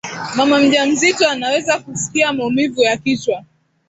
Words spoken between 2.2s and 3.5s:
maumivu ya kichwa